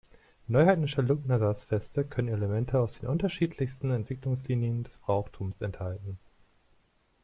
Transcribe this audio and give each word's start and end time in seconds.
Neuheidnische 0.47 1.03
Lughnasadh-Feste 1.03 2.03
können 2.05 2.29
Elemente 2.29 2.79
aus 2.79 2.97
den 2.97 3.07
unterschiedlichsten 3.07 3.91
Entwicklungslinien 3.91 4.81
des 4.83 4.97
Brauchtums 4.97 5.61
enthalten. 5.61 6.17